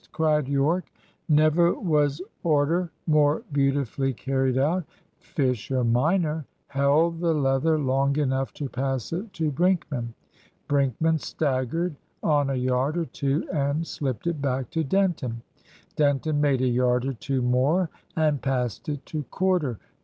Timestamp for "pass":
8.67-9.13